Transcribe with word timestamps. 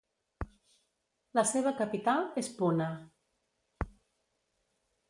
La 1.39 1.43
seva 1.51 1.75
capital 1.83 2.27
és 2.45 2.51
Puna. 2.63 2.89